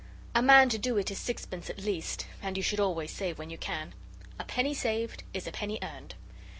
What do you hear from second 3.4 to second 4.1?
you can.